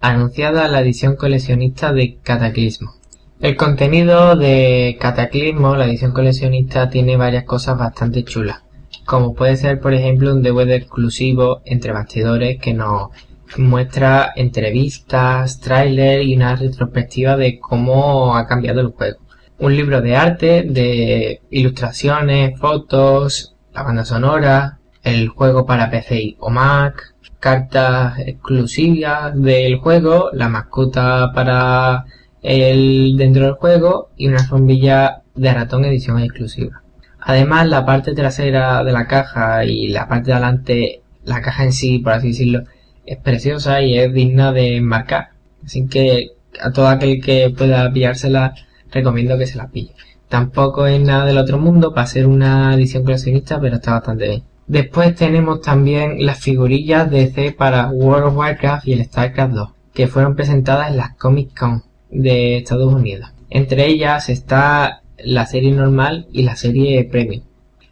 anunciada 0.00 0.66
la 0.68 0.80
edición 0.80 1.16
coleccionista 1.16 1.92
de 1.92 2.18
Cataclismo. 2.22 3.03
El 3.44 3.56
contenido 3.56 4.36
de 4.36 4.96
Cataclismo, 4.98 5.76
la 5.76 5.84
edición 5.84 6.12
coleccionista, 6.12 6.88
tiene 6.88 7.18
varias 7.18 7.44
cosas 7.44 7.76
bastante 7.76 8.24
chulas, 8.24 8.62
como 9.04 9.34
puede 9.34 9.58
ser 9.58 9.80
por 9.80 9.92
ejemplo 9.92 10.32
un 10.32 10.42
DVD 10.42 10.76
exclusivo 10.76 11.60
entre 11.66 11.92
bastidores 11.92 12.58
que 12.58 12.72
nos 12.72 13.10
muestra 13.58 14.32
entrevistas, 14.34 15.60
tráiler 15.60 16.22
y 16.22 16.34
una 16.34 16.56
retrospectiva 16.56 17.36
de 17.36 17.58
cómo 17.60 18.34
ha 18.34 18.46
cambiado 18.46 18.80
el 18.80 18.92
juego. 18.92 19.18
Un 19.58 19.76
libro 19.76 20.00
de 20.00 20.16
arte, 20.16 20.62
de 20.62 21.42
ilustraciones, 21.50 22.58
fotos, 22.58 23.56
la 23.74 23.82
banda 23.82 24.06
sonora, 24.06 24.78
el 25.02 25.28
juego 25.28 25.66
para 25.66 25.90
PC 25.90 26.36
o 26.38 26.48
Mac, 26.48 27.14
cartas 27.40 28.20
exclusivas 28.20 29.38
del 29.38 29.80
juego, 29.80 30.30
la 30.32 30.48
mascota 30.48 31.30
para 31.34 32.06
el 32.44 33.16
dentro 33.16 33.44
del 33.44 33.54
juego 33.54 34.10
y 34.16 34.28
una 34.28 34.38
alfombilla 34.38 35.22
de 35.34 35.52
ratón 35.52 35.84
edición 35.86 36.20
exclusiva. 36.20 36.82
Además, 37.18 37.66
la 37.68 37.86
parte 37.86 38.14
trasera 38.14 38.84
de 38.84 38.92
la 38.92 39.06
caja 39.06 39.64
y 39.64 39.88
la 39.88 40.06
parte 40.06 40.26
de 40.26 40.32
adelante, 40.34 41.02
la 41.24 41.40
caja 41.40 41.64
en 41.64 41.72
sí, 41.72 41.98
por 41.98 42.12
así 42.12 42.28
decirlo, 42.28 42.64
es 43.06 43.16
preciosa 43.16 43.80
y 43.80 43.98
es 43.98 44.12
digna 44.12 44.52
de 44.52 44.80
marcar. 44.82 45.30
Así 45.64 45.86
que 45.86 46.32
a 46.60 46.70
todo 46.70 46.88
aquel 46.88 47.22
que 47.22 47.52
pueda 47.56 47.90
pillársela, 47.90 48.54
recomiendo 48.92 49.38
que 49.38 49.46
se 49.46 49.56
la 49.56 49.68
pille. 49.68 49.94
Tampoco 50.28 50.86
es 50.86 51.00
nada 51.00 51.24
del 51.24 51.38
otro 51.38 51.58
mundo 51.58 51.94
para 51.94 52.06
ser 52.06 52.26
una 52.26 52.74
edición 52.74 53.04
coleccionista, 53.04 53.58
pero 53.58 53.76
está 53.76 53.92
bastante 53.92 54.28
bien. 54.28 54.42
Después 54.66 55.14
tenemos 55.14 55.62
también 55.62 56.24
las 56.24 56.40
figurillas 56.40 57.10
de 57.10 57.30
C 57.30 57.52
para 57.52 57.88
World 57.88 58.26
of 58.26 58.36
Warcraft 58.36 58.86
y 58.86 58.92
el 58.92 59.04
StarCraft 59.04 59.54
2, 59.54 59.70
que 59.94 60.08
fueron 60.08 60.36
presentadas 60.36 60.90
en 60.90 60.98
las 60.98 61.14
Comic 61.16 61.58
Con 61.58 61.82
de 62.14 62.56
Estados 62.56 62.92
Unidos. 62.92 63.30
Entre 63.50 63.86
ellas 63.86 64.28
está 64.28 65.02
la 65.18 65.46
serie 65.46 65.72
normal 65.72 66.26
y 66.32 66.42
la 66.42 66.56
serie 66.56 67.04
premium. 67.04 67.42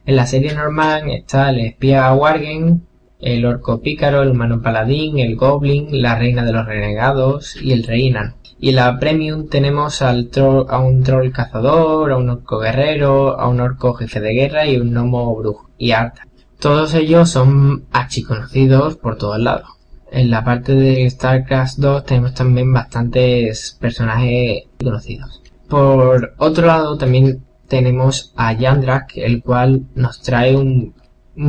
En 0.06 0.16
la 0.16 0.26
serie 0.26 0.54
normal 0.54 1.10
está 1.10 1.50
el 1.50 1.60
espía 1.60 2.12
Wargen, 2.12 2.82
el 3.20 3.44
orco 3.44 3.80
pícaro, 3.80 4.22
el 4.22 4.30
humano 4.30 4.60
paladín, 4.60 5.18
el 5.18 5.36
goblin, 5.36 6.02
la 6.02 6.18
reina 6.18 6.44
de 6.44 6.52
los 6.52 6.66
renegados 6.66 7.56
y 7.62 7.72
el 7.72 7.84
rey 7.84 8.12
Y 8.58 8.70
en 8.70 8.76
la 8.76 8.98
premium 8.98 9.48
tenemos 9.48 10.02
al 10.02 10.30
a 10.68 10.78
un 10.80 11.02
troll 11.04 11.30
cazador, 11.30 12.10
a 12.10 12.16
un 12.16 12.30
orco 12.30 12.58
guerrero, 12.58 13.38
a 13.38 13.48
un 13.48 13.60
orco 13.60 13.94
jefe 13.94 14.20
de 14.20 14.34
guerra 14.34 14.66
y 14.66 14.76
un 14.76 14.90
gnomo 14.90 15.36
brujo 15.36 15.70
y 15.78 15.92
arta. 15.92 16.26
Todos 16.58 16.94
ellos 16.94 17.30
son 17.30 17.84
archiconocidos 17.92 18.96
por 18.96 19.16
todos 19.16 19.38
lados. 19.38 19.68
En 20.12 20.30
la 20.30 20.44
parte 20.44 20.74
de 20.74 21.08
StarCraft 21.08 21.78
2 21.78 22.04
tenemos 22.04 22.34
también 22.34 22.70
bastantes 22.70 23.78
personajes 23.80 24.64
conocidos. 24.78 25.40
Por 25.70 26.34
otro 26.36 26.66
lado 26.66 26.98
también 26.98 27.42
tenemos 27.66 28.34
a 28.36 28.52
Yandrak, 28.52 29.16
el 29.16 29.42
cual 29.42 29.86
nos 29.94 30.20
trae 30.20 30.54
un, 30.54 30.92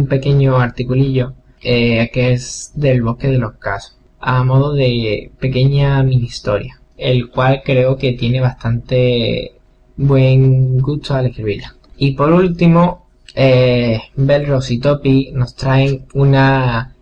pequeño 0.08 0.60
articulillo 0.60 1.34
eh, 1.62 2.10
que 2.14 2.32
es 2.32 2.72
del 2.76 3.02
bosque 3.02 3.28
de 3.28 3.38
los 3.38 3.56
casos, 3.56 3.98
a 4.22 4.42
modo 4.46 4.74
de 4.74 5.30
pequeña 5.42 6.02
mini 6.02 6.28
historia, 6.28 6.80
el 6.96 7.30
cual 7.30 7.64
creo 7.66 7.98
que 7.98 8.14
tiene 8.14 8.40
bastante 8.40 9.56
buen 9.98 10.80
gusto 10.80 11.16
al 11.16 11.26
escribirla. 11.26 11.76
Y 11.98 12.12
por 12.12 12.32
último, 12.32 13.08
eh, 13.36 14.00
Belros 14.16 14.72
y 14.72 14.80
Topi 14.80 15.32
nos 15.34 15.54
traen 15.54 16.06
una 16.14 16.94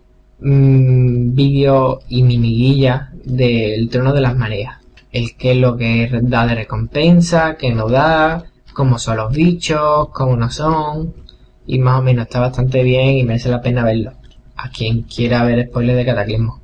Mm, 0.41 1.35
vídeo 1.35 1.99
y 2.09 2.23
miniguilla 2.23 3.11
del 3.23 3.89
trono 3.89 4.11
de 4.11 4.21
las 4.21 4.35
mareas. 4.35 4.79
El 5.11 5.37
que 5.37 5.51
es 5.51 5.57
lo 5.57 5.77
que 5.77 6.09
da 6.23 6.47
de 6.47 6.55
recompensa, 6.55 7.55
que 7.57 7.71
no 7.71 7.87
da, 7.89 8.45
cómo 8.73 8.97
son 8.97 9.17
los 9.17 9.31
bichos, 9.33 10.09
cómo 10.09 10.35
no 10.35 10.49
son. 10.49 11.13
Y 11.67 11.77
más 11.79 11.99
o 11.99 12.03
menos 12.03 12.25
está 12.25 12.39
bastante 12.39 12.81
bien 12.83 13.09
y 13.17 13.23
merece 13.23 13.49
la 13.49 13.61
pena 13.61 13.83
verlo. 13.83 14.13
A 14.55 14.69
quien 14.69 15.03
quiera 15.03 15.43
ver 15.43 15.67
spoilers 15.67 15.97
de 15.97 16.05
Cataclismo. 16.05 16.61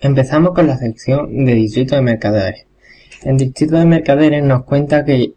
Empezamos 0.00 0.52
con 0.52 0.66
la 0.66 0.76
sección 0.76 1.46
de 1.46 1.54
Distrito 1.54 1.94
de 1.94 2.02
Mercaderes. 2.02 2.66
En 3.22 3.38
Distrito 3.38 3.76
de 3.76 3.86
Mercaderes 3.86 4.44
nos 4.44 4.64
cuenta 4.64 5.04
que 5.06 5.32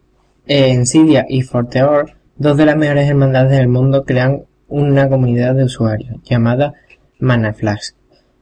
Ensidia 0.46 1.24
y 1.28 1.40
Forteor, 1.42 2.12
dos 2.36 2.58
de 2.58 2.66
las 2.66 2.76
mejores 2.76 3.08
hermandades 3.08 3.52
del 3.52 3.68
mundo, 3.68 4.04
crean 4.04 4.42
una 4.68 5.08
comunidad 5.08 5.54
de 5.54 5.64
usuarios 5.64 6.16
llamada 6.24 6.74
Manaflash, 7.18 7.92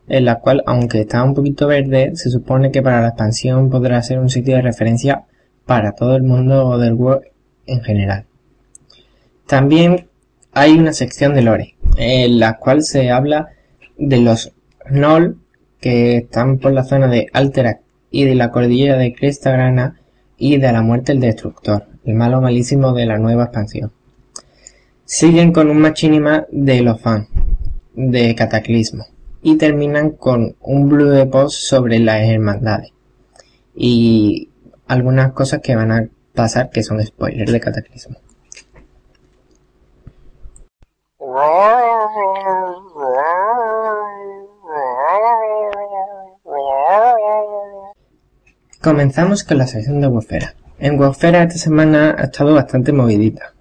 en 0.09 0.25
la 0.25 0.41
cual, 0.41 0.65
aunque 0.67 1.03
está 1.03 1.23
un 1.23 1.35
poquito 1.35 1.69
verde, 1.69 2.11
se 2.15 2.31
supone 2.31 2.73
que 2.73 2.83
para 2.83 3.01
la 3.01 3.09
expansión 3.09 3.71
podrá 3.71 4.03
ser 4.03 4.19
un 4.19 4.29
sitio 4.29 4.57
de 4.57 4.63
referencia 4.63 5.25
para 5.67 5.93
todo 5.93 6.17
el 6.17 6.25
mundo 6.25 6.79
del 6.79 6.95
World 6.95 7.27
en 7.67 7.81
general. 7.83 8.25
También 9.47 10.09
hay 10.53 10.77
una 10.77 10.93
sección 10.93 11.35
de 11.35 11.43
lore, 11.43 11.77
en 11.97 12.41
la 12.41 12.57
cual 12.57 12.83
se 12.83 13.11
habla 13.11 13.51
de 13.97 14.19
los 14.19 14.53
Gnoll 14.91 15.39
que 15.81 16.17
están 16.19 16.59
por 16.59 16.73
la 16.73 16.85
zona 16.85 17.09
de 17.09 17.29
Alterac 17.33 17.81
y 18.11 18.25
de 18.25 18.35
la 18.35 18.51
cordillera 18.51 18.97
de 18.97 19.15
Cresta 19.15 19.51
Grana 19.51 20.01
y 20.37 20.59
de 20.59 20.73
la 20.73 20.83
muerte 20.83 21.13
del 21.13 21.21
Destructor, 21.21 21.87
el 22.05 22.15
malo 22.15 22.41
malísimo 22.41 22.93
de 22.93 23.07
la 23.07 23.19
nueva 23.19 23.45
expansión. 23.45 23.93
Siguen 25.05 25.53
con 25.53 25.71
un 25.71 25.81
machinima 25.81 26.47
de 26.51 26.83
los 26.83 27.01
fans, 27.01 27.29
de 27.95 28.35
Cataclismo, 28.35 29.07
y 29.43 29.57
terminan 29.57 30.11
con 30.11 30.57
un 30.61 30.89
blue 30.89 31.11
de 31.11 31.27
post 31.27 31.59
sobre 31.61 31.99
las 31.99 32.23
hermandades. 32.23 32.93
Y 33.75 34.51
algunas 34.87 35.33
cosas 35.33 35.61
que 35.63 35.77
van 35.77 35.93
a 35.93 36.09
pasar 36.35 36.71
que 36.71 36.83
son 36.83 37.05
spoilers 37.05 37.53
de 37.53 37.61
Cataclismo. 37.61 38.17
Comenzamos 48.81 49.43
con 49.43 49.59
la 49.59 49.67
sección 49.67 50.01
de 50.01 50.07
Wofera. 50.07 50.55
En 50.79 51.01
Wofera 51.01 51.43
esta 51.43 51.59
semana 51.59 52.15
ha 52.17 52.27
estado 52.27 52.55
bastante 52.55 52.93
movidita. 52.93 53.53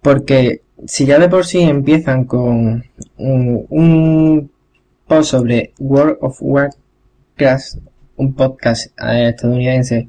Porque 0.00 0.62
si 0.86 1.06
ya 1.06 1.18
de 1.18 1.28
por 1.28 1.44
sí 1.44 1.62
empiezan 1.62 2.24
con 2.24 2.84
un, 3.16 4.50
post 5.08 5.30
sobre 5.32 5.72
World 5.80 6.18
of 6.20 6.38
Warcraft, 6.40 7.78
un 8.16 8.34
podcast 8.34 8.92
eh, 9.02 9.30
estadounidense, 9.30 10.08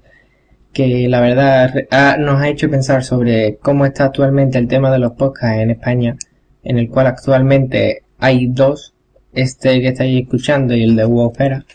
que 0.73 1.07
la 1.09 1.21
verdad 1.21 1.73
nos 2.19 2.39
ha 2.39 2.49
hecho 2.49 2.69
pensar 2.69 3.03
sobre 3.03 3.57
cómo 3.57 3.87
está 3.87 4.05
actualmente 4.05 4.59
el 4.59 4.67
tema 4.67 4.91
de 4.91 4.99
los 4.99 5.13
podcasts 5.13 5.59
en 5.59 5.71
España, 5.71 6.17
en 6.63 6.77
el 6.77 6.87
cual 6.87 7.07
actualmente 7.07 8.03
hay 8.19 8.45
dos, 8.45 8.93
este 9.33 9.81
que 9.81 9.87
estáis 9.87 10.21
escuchando 10.21 10.75
y 10.75 10.83
el 10.83 10.95
de 10.95 11.05
Wofera 11.05 11.65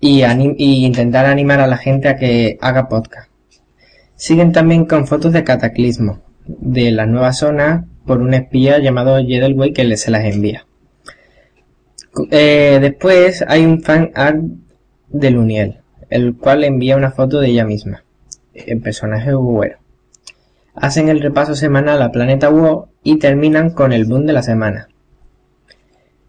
y, 0.00 0.24
intentar 0.86 1.26
animar 1.26 1.60
a 1.60 1.66
la 1.66 1.76
gente 1.76 2.08
a 2.08 2.16
que 2.16 2.58
haga 2.60 2.88
podcast. 2.88 3.30
Siguen 4.16 4.52
también 4.52 4.86
con 4.86 5.06
fotos 5.06 5.32
de 5.32 5.44
cataclismo 5.44 6.20
de 6.46 6.90
la 6.90 7.06
nueva 7.06 7.32
zona 7.32 7.86
por 8.06 8.20
un 8.20 8.34
espía 8.34 8.78
llamado 8.78 9.18
Jedelway 9.18 9.72
que 9.72 9.96
se 9.96 10.10
las 10.10 10.24
envía. 10.24 10.66
Eh, 12.30 12.78
después 12.80 13.44
hay 13.46 13.64
un 13.64 13.82
fan 13.82 14.10
art 14.14 14.40
de 15.08 15.30
Luniel, 15.30 15.80
el 16.08 16.36
cual 16.36 16.64
envía 16.64 16.96
una 16.96 17.12
foto 17.12 17.40
de 17.40 17.48
ella 17.48 17.64
misma, 17.64 18.04
en 18.54 18.80
personaje 18.80 19.32
bueno. 19.34 19.76
Hacen 20.74 21.08
el 21.08 21.20
repaso 21.20 21.54
semanal 21.54 22.02
a 22.02 22.10
Planeta 22.10 22.48
WoW 22.48 22.88
y 23.02 23.18
terminan 23.18 23.70
con 23.70 23.92
el 23.92 24.06
boom 24.06 24.26
de 24.26 24.32
la 24.32 24.42
semana. 24.42 24.88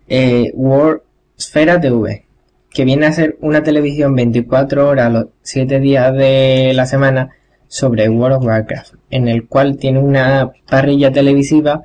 Eh, 0.07 0.51
World 0.53 1.01
Sfera 1.37 1.79
TV 1.79 2.25
que 2.71 2.85
viene 2.85 3.05
a 3.05 3.11
ser 3.11 3.37
una 3.41 3.63
televisión 3.63 4.15
24 4.15 4.87
horas 4.87 5.11
los 5.11 5.25
7 5.41 5.79
días 5.79 6.13
de 6.15 6.71
la 6.73 6.85
semana 6.85 7.31
sobre 7.67 8.09
World 8.09 8.37
of 8.37 8.45
Warcraft, 8.45 8.95
en 9.09 9.27
el 9.27 9.47
cual 9.47 9.77
tiene 9.77 9.99
una 9.99 10.51
parrilla 10.69 11.11
televisiva 11.11 11.83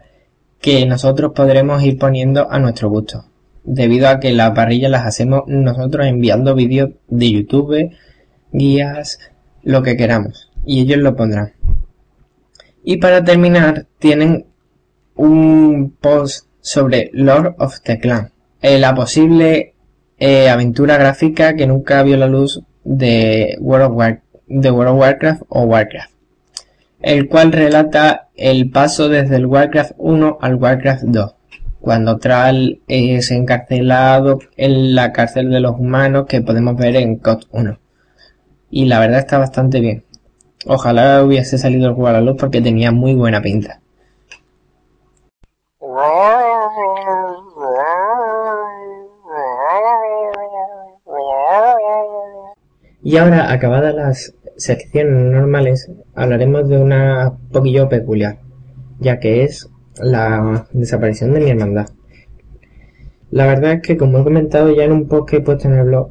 que 0.61 0.87
nosotros 0.87 1.33
podremos 1.35 1.83
ir 1.83 1.99
poniendo 1.99 2.51
a 2.51 2.59
nuestro 2.59 2.89
gusto, 2.89 3.27
debido 3.65 4.09
a 4.09 4.21
que 4.21 4.33
la 4.33 4.55
parrilla 4.55 4.89
las 4.89 5.05
hacemos 5.05 5.43
nosotros 5.47 6.07
enviando 6.07 6.55
vídeos 6.55 6.91
de 7.09 7.31
YouTube, 7.31 7.91
guías, 8.53 9.19
lo 9.63 9.83
que 9.83 9.97
queramos, 9.97 10.51
y 10.65 10.81
ellos 10.81 10.99
lo 10.99 11.15
pondrán. 11.15 11.53
Y 12.83 12.99
para 12.99 13.25
terminar, 13.25 13.87
tienen 13.99 14.47
un 15.15 15.95
post 16.01 16.47
sobre 16.61 17.11
Lord 17.13 17.57
of 17.59 17.81
the 17.83 17.99
Clan, 17.99 18.33
eh, 18.61 18.79
la 18.79 18.95
posible 18.95 19.76
eh, 20.19 20.49
aventura 20.49 20.97
gráfica 20.97 21.55
que 21.57 21.67
nunca 21.67 22.03
vio 22.03 22.17
la 22.17 22.27
luz 22.27 22.63
de 22.85 23.57
World, 23.61 23.91
of 23.91 24.97
Warcraft 24.99 25.43
o 25.49 25.63
Warcraft, 25.63 26.13
el 27.03 27.29
cual 27.29 27.53
relata 27.53 28.29
el 28.35 28.71
paso 28.71 29.09
desde 29.09 29.37
el 29.37 29.47
Warcraft 29.47 29.93
1 29.99 30.39
al 30.41 30.55
Warcraft 30.55 31.05
2, 31.05 31.35
cuando 31.81 32.19
Tral 32.19 32.81
es 32.89 33.31
encarcelado 33.31 34.39
en 34.57 34.95
la 34.95 35.13
cárcel 35.13 35.51
de 35.51 35.61
los 35.61 35.79
humanos 35.79 36.27
que 36.29 36.41
podemos 36.41 36.77
ver 36.77 36.97
en 36.97 37.17
COD 37.17 37.45
1. 37.51 37.79
Y 38.71 38.87
la 38.87 38.99
verdad 38.99 39.21
está 39.21 39.39
bastante 39.39 39.81
bien. 39.81 40.05
Ojalá 40.67 41.23
hubiese 41.23 41.59
salido 41.59 41.89
el 41.89 41.95
juego 41.95 42.09
a 42.09 42.13
la 42.13 42.21
luz 42.21 42.37
porque 42.39 42.61
tenía 42.61 42.91
muy 42.91 43.15
buena 43.15 43.41
pinta. 43.41 43.81
Y 53.07 53.19
ahora, 53.19 53.53
acabadas 53.53 53.95
las 53.95 54.35
secciones 54.57 55.33
normales, 55.33 55.89
hablaremos 56.17 56.69
de 56.69 56.79
una 56.79 57.39
poquillo 57.53 57.89
peculiar, 57.89 58.41
ya 58.99 59.21
que 59.21 59.45
es 59.45 59.71
la 60.01 60.67
desaparición 60.73 61.33
de 61.33 61.39
mi 61.39 61.51
hermandad. 61.51 61.87
La 63.31 63.47
verdad 63.47 63.75
es 63.75 63.83
que, 63.83 63.97
como 63.97 64.19
he 64.19 64.25
comentado 64.25 64.75
ya 64.75 64.83
en 64.83 64.91
un 64.91 65.07
post 65.07 65.31
que 65.31 65.37
he 65.37 65.41
puesto 65.41 65.69
en 65.69 65.75
el 65.75 65.85
blog, 65.85 66.11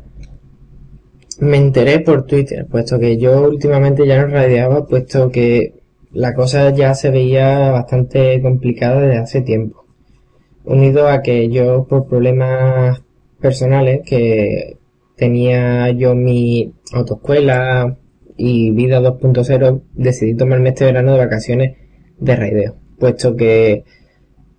me 1.42 1.58
enteré 1.58 2.00
por 2.00 2.26
Twitter, 2.26 2.66
puesto 2.66 2.98
que 2.98 3.18
yo 3.18 3.46
últimamente 3.46 4.08
ya 4.08 4.22
no 4.22 4.28
radiaba, 4.28 4.88
puesto 4.88 5.30
que 5.32 5.74
la 6.14 6.34
cosa 6.34 6.70
ya 6.70 6.94
se 6.94 7.10
veía 7.10 7.72
bastante 7.72 8.42
complicada 8.42 9.02
desde 9.02 9.18
hace 9.18 9.42
tiempo. 9.42 9.84
Unido 10.64 11.10
a 11.10 11.22
que 11.22 11.50
yo, 11.50 11.88
por 11.90 12.08
problemas 12.08 13.02
personales, 13.42 14.00
que 14.06 14.78
tenía 15.16 15.90
yo 15.92 16.16
mi 16.16 16.74
autoescuela 16.94 17.98
y 18.38 18.72
vida 18.72 19.00
2.0, 19.00 19.82
decidí 19.94 20.36
tomarme 20.36 20.70
este 20.70 20.86
verano 20.86 21.14
de 21.14 21.18
vacaciones 21.18 21.78
de 22.20 22.36
raideo, 22.36 22.76
puesto 23.00 23.36
que 23.36 23.84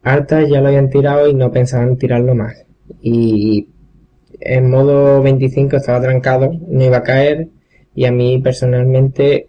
hartas 0.03 0.49
ya 0.49 0.61
lo 0.61 0.69
habían 0.69 0.91
tirado 0.91 1.29
y 1.29 1.35
no 1.35 1.51
pensaban 1.51 1.97
tirarlo 1.97 2.35
más. 2.35 2.65
Y 3.01 3.69
en 4.41 4.71
modo 4.71 5.23
25 5.23 5.77
estaba 5.77 6.01
trancado, 6.01 6.53
no 6.69 6.85
iba 6.85 6.99
a 6.99 7.03
caer 7.03 7.49
y 7.95 8.05
a 8.05 8.13
mí 8.13 8.39
personalmente 8.39 9.49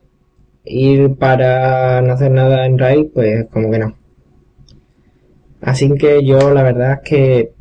ir 0.63 1.15
para 1.15 2.01
no 2.01 2.13
hacer 2.13 2.31
nada 2.31 2.65
en 2.65 2.77
raid, 2.77 3.07
pues 3.13 3.45
como 3.51 3.71
que 3.71 3.79
no. 3.79 3.97
Así 5.61 5.93
que 5.95 6.25
yo 6.25 6.53
la 6.53 6.63
verdad 6.63 6.93
es 6.93 7.09
que 7.09 7.51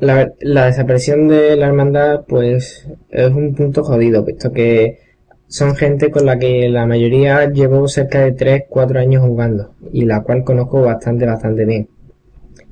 la, 0.00 0.66
desaparición 0.66 1.28
de 1.28 1.56
la 1.56 1.66
hermandad 1.66 2.24
pues 2.26 2.88
es 3.10 3.30
un 3.30 3.54
punto 3.54 3.82
jodido, 3.82 4.24
puesto 4.24 4.52
que 4.52 5.00
son 5.46 5.74
gente 5.76 6.10
con 6.10 6.26
la 6.26 6.38
que 6.38 6.68
la 6.68 6.86
mayoría 6.86 7.50
llevo 7.50 7.88
cerca 7.88 8.20
de 8.20 8.36
3-4 8.36 8.98
años 8.98 9.24
jugando 9.24 9.74
y 9.92 10.04
la 10.04 10.22
cual 10.22 10.44
conozco 10.44 10.82
bastante, 10.82 11.26
bastante 11.26 11.64
bien. 11.64 11.88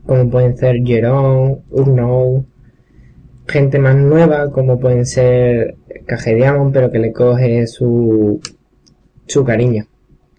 Como 0.04 0.30
pueden 0.30 0.56
ser 0.56 0.76
Jerón, 0.84 1.62
Urno, 1.70 2.44
gente 3.48 3.78
más 3.78 3.96
nueva 3.96 4.50
como 4.50 4.78
pueden 4.78 5.06
ser 5.06 5.76
Cajediamon 6.06 6.72
pero 6.72 6.90
que 6.90 6.98
le 6.98 7.12
coge 7.12 7.66
su, 7.66 8.40
su 9.26 9.44
cariño. 9.44 9.86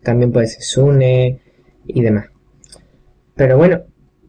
También 0.04 0.32
puede 0.32 0.48
ser 0.48 0.62
Sune 0.62 1.42
y 1.86 2.02
demás. 2.02 2.28
Pero 3.36 3.58
bueno, 3.58 3.82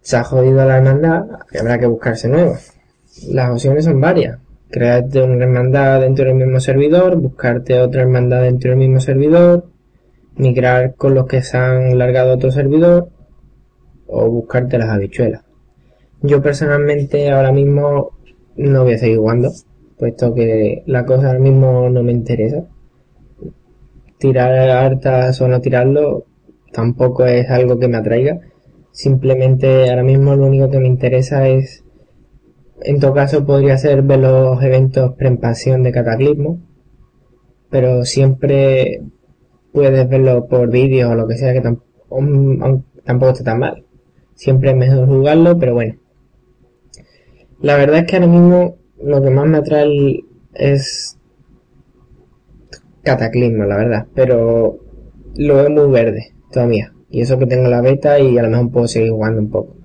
se 0.08 0.16
ha 0.16 0.24
jodido 0.24 0.64
la 0.64 0.78
hermandad 0.78 1.26
habrá 1.60 1.78
que 1.78 1.84
buscarse 1.86 2.30
nuevas. 2.30 2.72
Las 3.28 3.50
opciones 3.50 3.84
son 3.84 4.00
varias. 4.00 4.38
Crearte 4.70 5.22
una 5.22 5.44
hermandad 5.44 6.00
dentro 6.00 6.24
del 6.24 6.34
mismo 6.34 6.60
servidor, 6.60 7.16
buscarte 7.16 7.78
otra 7.78 8.00
hermandad 8.00 8.40
dentro 8.40 8.70
del 8.70 8.78
mismo 8.78 9.00
servidor, 9.00 9.66
migrar 10.34 10.94
con 10.94 11.14
los 11.14 11.26
que 11.26 11.42
se 11.42 11.58
han 11.58 11.98
largado 11.98 12.30
a 12.30 12.34
otro 12.36 12.50
servidor 12.50 13.10
o 14.06 14.30
buscarte 14.30 14.78
las 14.78 14.88
habichuelas. 14.88 15.42
Yo 16.22 16.40
personalmente 16.40 17.30
ahora 17.30 17.52
mismo 17.52 18.12
no 18.56 18.84
voy 18.84 18.94
a 18.94 18.98
seguir 18.98 19.18
jugando, 19.18 19.52
puesto 19.98 20.34
que 20.34 20.84
la 20.86 21.04
cosa 21.04 21.26
ahora 21.26 21.40
mismo 21.40 21.90
no 21.90 22.02
me 22.02 22.12
interesa. 22.12 22.64
Tirar 24.16 24.70
hartas 24.70 25.38
o 25.42 25.48
no 25.48 25.60
tirarlo 25.60 26.24
tampoco 26.72 27.26
es 27.26 27.50
algo 27.50 27.78
que 27.78 27.88
me 27.88 27.98
atraiga 27.98 28.40
Simplemente 28.98 29.88
ahora 29.90 30.02
mismo 30.02 30.34
lo 30.34 30.46
único 30.46 30.70
que 30.70 30.80
me 30.80 30.88
interesa 30.88 31.46
es, 31.46 31.84
en 32.82 32.98
todo 32.98 33.14
caso 33.14 33.46
podría 33.46 33.78
ser 33.78 34.02
ver 34.02 34.18
los 34.18 34.60
eventos 34.60 35.14
pre-expansión 35.14 35.84
de 35.84 35.92
Cataclismo, 35.92 36.58
pero 37.70 38.04
siempre 38.04 39.00
puedes 39.72 40.08
verlo 40.08 40.48
por 40.48 40.68
vídeo 40.68 41.10
o 41.10 41.14
lo 41.14 41.28
que 41.28 41.36
sea, 41.36 41.52
que 41.52 41.60
tampoco 41.60 43.30
está 43.30 43.44
tan 43.44 43.60
mal. 43.60 43.84
Siempre 44.34 44.70
es 44.70 44.76
mejor 44.76 45.06
jugarlo, 45.06 45.56
pero 45.60 45.74
bueno. 45.74 45.94
La 47.60 47.76
verdad 47.76 48.00
es 48.00 48.06
que 48.06 48.16
ahora 48.16 48.26
mismo 48.26 48.78
lo 49.00 49.22
que 49.22 49.30
más 49.30 49.46
me 49.46 49.58
atrae 49.58 50.24
es 50.54 51.16
Cataclismo, 53.04 53.62
la 53.62 53.76
verdad, 53.76 54.06
pero 54.12 54.80
lo 55.36 55.54
veo 55.54 55.70
muy 55.70 55.88
verde 55.88 56.34
todavía. 56.50 56.92
Y 57.10 57.22
eso 57.22 57.38
que 57.38 57.46
tengo 57.46 57.68
la 57.68 57.80
beta 57.80 58.18
y 58.20 58.36
a 58.38 58.42
lo 58.42 58.50
mejor 58.50 58.70
puedo 58.70 58.88
seguir 58.88 59.10
jugando 59.10 59.40
un 59.40 59.50
poco. 59.50 59.76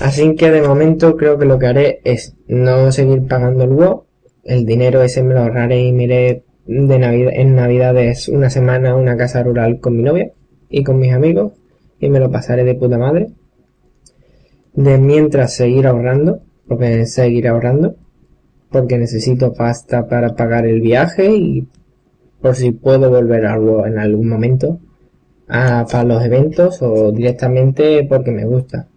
Así 0.00 0.34
que 0.34 0.50
de 0.50 0.62
momento 0.62 1.16
creo 1.16 1.38
que 1.38 1.46
lo 1.46 1.58
que 1.58 1.66
haré 1.66 2.00
es 2.04 2.34
no 2.48 2.90
seguir 2.92 3.26
pagando 3.26 3.64
el 3.64 3.70
WoW. 3.70 4.04
El 4.44 4.66
dinero 4.66 5.02
ese 5.02 5.22
me 5.22 5.34
lo 5.34 5.40
ahorraré 5.40 5.80
y 5.80 5.92
miré 5.92 6.44
de 6.66 6.98
Navidad, 6.98 7.32
en 7.34 7.54
Navidades 7.54 8.28
una 8.28 8.50
semana 8.50 8.90
a 8.90 8.96
una 8.96 9.16
casa 9.16 9.42
rural 9.42 9.80
con 9.80 9.96
mi 9.96 10.02
novia 10.02 10.32
y 10.68 10.82
con 10.82 10.98
mis 10.98 11.12
amigos 11.12 11.52
y 12.00 12.08
me 12.10 12.20
lo 12.20 12.30
pasaré 12.30 12.64
de 12.64 12.74
puta 12.74 12.98
madre. 12.98 13.28
De 14.74 14.98
mientras 14.98 15.54
seguir 15.54 15.86
ahorrando, 15.86 16.40
porque 16.68 17.06
seguir 17.06 17.48
ahorrando, 17.48 17.96
porque 18.70 18.98
necesito 18.98 19.54
pasta 19.54 20.06
para 20.06 20.34
pagar 20.34 20.66
el 20.66 20.80
viaje 20.80 21.34
y 21.34 21.66
por 22.42 22.54
si 22.56 22.72
puedo 22.72 23.08
volver 23.08 23.46
algo 23.46 23.86
en 23.86 23.98
algún 23.98 24.28
momento 24.28 24.80
a, 25.48 25.86
para 25.90 26.04
los 26.04 26.24
eventos 26.24 26.82
o 26.82 27.12
directamente 27.12 28.04
porque 28.08 28.30
me 28.30 28.44
gusta. 28.44 28.88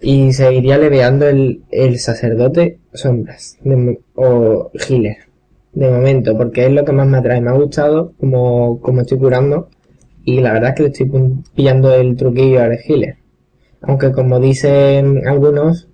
Y 0.00 0.32
seguiría 0.32 0.78
leveando 0.78 1.26
el, 1.26 1.62
el 1.70 1.98
sacerdote 1.98 2.78
sombras 2.92 3.58
o 4.14 4.70
healer 4.74 5.16
de 5.72 5.90
momento 5.90 6.36
porque 6.36 6.66
es 6.66 6.72
lo 6.72 6.84
que 6.84 6.92
más 6.92 7.06
me 7.06 7.18
atrae. 7.18 7.40
Me 7.40 7.50
ha 7.50 7.54
gustado 7.54 8.12
como, 8.18 8.80
como 8.80 9.00
estoy 9.00 9.18
curando 9.18 9.68
y 10.24 10.40
la 10.40 10.52
verdad 10.52 10.70
es 10.70 10.76
que 10.76 10.82
le 10.82 10.88
estoy 10.88 11.42
pillando 11.54 11.94
el 11.94 12.16
truquillo 12.16 12.62
al 12.62 12.78
healer. 12.78 13.16
Aunque 13.80 14.12
como 14.12 14.40
dicen 14.40 15.26
algunos, 15.26 15.88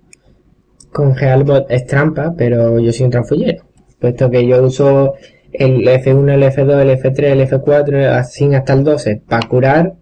con 0.91 1.15
Gealbot 1.15 1.69
es 1.69 1.85
trampa, 1.85 2.33
pero 2.37 2.79
yo 2.79 2.91
soy 2.91 3.05
un 3.05 3.11
tranfullero. 3.11 3.63
Puesto 3.99 4.29
que 4.29 4.47
yo 4.47 4.63
uso 4.63 5.13
el 5.59 5.87
F1, 5.87 6.33
el 6.33 6.43
F2, 6.43 6.81
el 6.81 6.89
F3, 6.99 7.23
el 7.23 7.49
F4, 7.49 8.05
así 8.07 8.53
hasta 8.53 8.73
el 8.73 8.83
12 8.83 9.21
para 9.27 9.47
curar, 9.47 9.93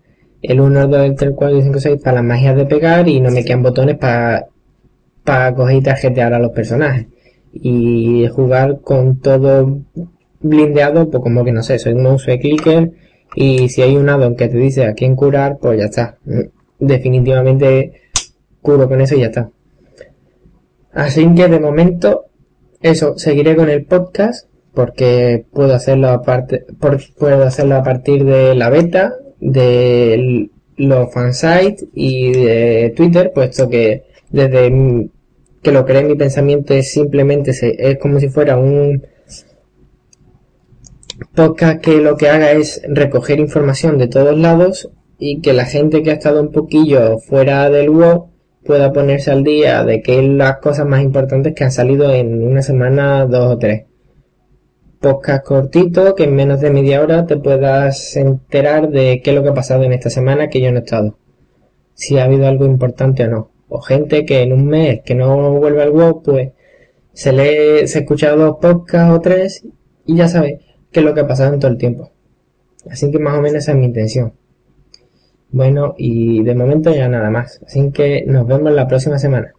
el 0.42 0.60
1, 0.60 0.82
el 0.82 0.90
2, 0.90 1.02
el 1.02 1.16
3, 1.16 1.30
el 1.30 1.36
4, 1.36 1.58
el 1.58 1.64
5, 1.64 1.80
6 1.80 2.02
para 2.04 2.16
las 2.16 2.26
magias 2.26 2.56
de 2.56 2.66
pegar 2.66 3.08
y 3.08 3.20
no 3.20 3.32
me 3.32 3.44
quedan 3.44 3.64
botones 3.64 3.98
para 3.98 4.48
para 5.24 5.54
coger 5.56 5.78
y 5.78 5.82
tarjetear 5.82 6.34
a 6.34 6.40
los 6.40 6.52
personajes. 6.52 7.08
Y 7.54 8.28
jugar 8.28 8.82
con 8.82 9.20
todo 9.20 9.82
blindeado, 10.42 11.10
pues 11.10 11.24
como 11.24 11.46
que 11.46 11.52
no 11.52 11.64
sé, 11.64 11.80
soy 11.80 11.94
un 11.94 12.04
mouse 12.04 12.26
de 12.26 12.40
clicker 12.40 12.92
y 13.36 13.70
si 13.70 13.82
hay 13.82 13.96
un 13.96 14.10
addon 14.10 14.36
que 14.36 14.48
te 14.48 14.58
dice 14.58 14.86
a 14.86 14.94
quién 14.94 15.16
curar, 15.16 15.58
pues 15.62 15.80
ya 15.80 15.86
está. 15.86 16.18
Definitivamente 16.80 18.02
curo 18.62 18.88
con 18.88 19.02
eso 19.02 19.16
y 19.16 19.22
ya 19.22 19.28
está. 19.28 19.50
Así 20.92 21.28
que 21.34 21.48
de 21.48 21.60
momento, 21.60 22.26
eso, 22.82 23.18
seguiré 23.18 23.56
con 23.56 23.70
el 23.70 23.86
podcast 23.86 24.48
porque 24.74 25.46
puedo 25.52 25.74
hacerlo 25.74 26.10
aparte, 26.10 26.66
puedo 27.18 27.44
hacerlo 27.44 27.76
a 27.76 27.84
partir 27.84 28.26
de 28.26 28.56
la 28.56 28.70
beta, 28.70 29.14
de 29.40 30.50
los 30.78 31.14
fansites 31.14 31.86
y 31.94 32.32
de 32.32 32.94
Twitter, 32.96 33.32
puesto 33.34 33.70
que 33.70 34.04
desde 34.32 35.10
que 35.62 35.72
lo 35.72 35.86
creé 35.86 36.04
mi 36.04 36.16
pensamiento 36.16 36.74
es 36.74 36.92
simplemente 36.92 37.52
es 37.52 37.98
como 38.00 38.20
si 38.20 38.30
fuera 38.30 38.58
un 38.58 39.06
podcast 41.36 41.80
que 41.80 41.98
lo 41.98 42.18
que 42.18 42.30
haga 42.30 42.52
es 42.52 42.82
recoger 42.88 43.40
información 43.40 43.98
de 43.98 44.08
todos 44.08 44.38
lados 44.38 44.90
y 45.20 45.40
que 45.42 45.54
la 45.54 45.66
gente 45.66 46.04
que 46.04 46.10
ha 46.10 46.16
estado 46.16 46.42
un 46.42 46.52
poquillo 46.52 47.20
fuera 47.20 47.70
del 47.70 47.92
web 47.92 48.24
pueda 48.66 48.92
ponerse 48.92 49.32
al 49.32 49.44
día 49.44 49.84
de 49.84 50.02
qué 50.02 50.22
las 50.24 50.58
cosas 50.58 50.88
más 50.88 51.04
importantes 51.04 51.54
que 51.54 51.64
han 51.64 51.72
salido 51.72 52.12
en 52.12 52.44
una 52.44 52.62
semana, 52.62 53.26
dos 53.26 53.54
o 53.54 53.58
tres 53.58 53.86
podcast 55.04 55.46
cortito 55.46 56.16
que 56.16 56.24
en 56.24 56.34
menos 56.34 56.62
de 56.62 56.72
media 56.72 57.02
hora 57.02 57.28
te 57.28 57.36
puedas 57.36 58.16
enterar 58.16 58.90
de 58.90 59.22
qué 59.22 59.32
es 59.32 59.36
lo 59.36 59.44
que 59.44 59.50
ha 59.50 59.54
pasado 59.54 59.84
en 59.84 59.92
esta 59.92 60.10
semana 60.10 60.48
que 60.48 60.62
yo 60.62 60.72
no 60.72 60.78
he 60.78 60.80
estado. 60.80 61.18
Si 61.94 62.18
ha 62.18 62.24
habido 62.24 62.48
algo 62.48 62.66
importante 62.66 63.26
o 63.26 63.28
no. 63.28 63.52
O 63.68 63.82
gente 63.82 64.26
que 64.26 64.44
en 64.44 64.54
un 64.54 64.66
mes 64.66 65.02
que 65.04 65.14
no 65.14 65.60
vuelve 65.60 65.84
al 65.84 65.92
web, 65.92 66.22
pues 66.24 66.52
se 67.12 67.34
lee, 67.34 67.86
se 67.86 68.00
escucha 68.00 68.32
dos 68.32 68.60
podcasts 68.62 69.14
o 69.14 69.20
tres 69.20 69.68
y 70.06 70.16
ya 70.16 70.30
sabe 70.30 70.62
qué 70.90 71.02
es 71.02 71.06
lo 71.06 71.14
que 71.14 71.20
ha 71.20 71.28
pasado 71.28 71.54
en 71.54 71.60
todo 71.60 71.72
el 71.72 71.78
tiempo. 71.78 72.12
Así 72.90 73.12
que 73.12 73.20
más 73.20 73.38
o 73.38 73.42
menos 73.42 73.58
esa 73.58 73.74
es 73.74 73.78
mi 73.78 73.86
intención. 73.86 74.34
Bueno, 75.52 75.96
y 75.98 76.44
de 76.44 76.56
momento 76.56 76.96
ya 76.96 77.10
nada 77.10 77.30
más. 77.30 77.62
Así 77.68 77.92
que 77.92 78.24
nos 78.26 78.48
vemos 78.48 78.72
la 78.72 78.88
próxima 78.88 79.20
semana. 79.20 79.54